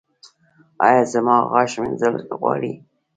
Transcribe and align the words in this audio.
ایا 0.85 1.03
زما 1.13 1.35
غاښ 1.51 1.71
مینځل 1.81 2.15
غواړي؟ 2.39 2.73